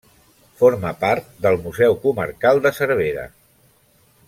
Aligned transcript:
Forma 0.61 0.93
part 1.03 1.27
del 1.47 1.59
Museu 1.67 1.99
Comarcal 2.07 2.63
de 2.65 2.73
Cervera. 2.81 3.31